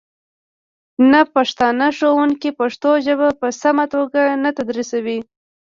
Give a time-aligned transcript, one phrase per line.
[1.11, 5.19] ناپښتانه ښوونکي پښتو ژبه په سمه توګه نه تدریسوي